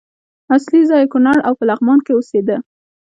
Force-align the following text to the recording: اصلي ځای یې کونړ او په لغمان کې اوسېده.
اصلي 0.55 0.81
ځای 0.89 1.01
یې 1.03 1.11
کونړ 1.13 1.37
او 1.47 1.53
په 1.59 1.63
لغمان 1.69 1.99
کې 2.05 2.11
اوسېده. 2.15 2.57